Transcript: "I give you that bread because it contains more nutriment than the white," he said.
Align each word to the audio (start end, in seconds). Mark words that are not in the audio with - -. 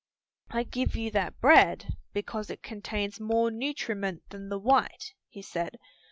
"I 0.49 0.63
give 0.63 0.95
you 0.95 1.11
that 1.11 1.39
bread 1.39 1.95
because 2.11 2.49
it 2.49 2.63
contains 2.63 3.19
more 3.19 3.51
nutriment 3.51 4.27
than 4.31 4.49
the 4.49 4.57
white," 4.57 5.13
he 5.27 5.43
said. 5.43 5.77